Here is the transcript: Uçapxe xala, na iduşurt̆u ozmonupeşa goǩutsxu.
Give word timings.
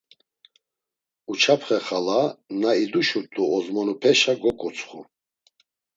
Uçapxe 1.31 1.77
xala, 1.85 2.21
na 2.61 2.71
iduşurt̆u 2.83 3.43
ozmonupeşa 3.55 4.33
goǩutsxu. 4.41 5.01